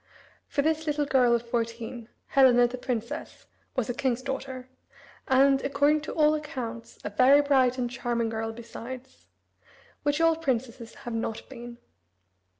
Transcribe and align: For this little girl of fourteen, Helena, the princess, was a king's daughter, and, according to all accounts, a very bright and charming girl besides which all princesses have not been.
For 0.47 0.63
this 0.63 0.87
little 0.87 1.05
girl 1.05 1.35
of 1.35 1.47
fourteen, 1.47 2.09
Helena, 2.29 2.67
the 2.67 2.79
princess, 2.79 3.45
was 3.75 3.87
a 3.87 3.93
king's 3.93 4.23
daughter, 4.23 4.67
and, 5.27 5.61
according 5.63 6.01
to 6.01 6.13
all 6.15 6.33
accounts, 6.33 6.97
a 7.03 7.11
very 7.11 7.39
bright 7.41 7.77
and 7.77 7.87
charming 7.87 8.29
girl 8.29 8.51
besides 8.51 9.27
which 10.01 10.19
all 10.19 10.35
princesses 10.35 10.95
have 11.05 11.13
not 11.13 11.47
been. 11.49 11.77